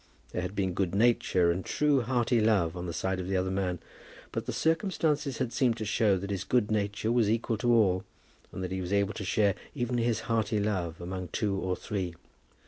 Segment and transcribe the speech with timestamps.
[0.31, 3.51] There had been good nature and true hearty love on the side of the other
[3.51, 3.77] man;
[4.31, 8.03] but circumstances had seemed to show that his good nature was equal to all,
[8.51, 12.15] and that he was able to share even his hearty love among two or three.